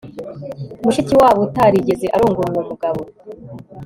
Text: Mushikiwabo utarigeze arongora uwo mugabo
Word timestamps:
Mushikiwabo 0.83 1.39
utarigeze 1.47 2.05
arongora 2.15 2.49
uwo 2.51 2.63
mugabo 2.69 3.01